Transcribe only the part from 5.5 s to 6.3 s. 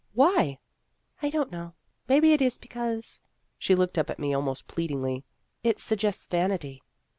"it suggests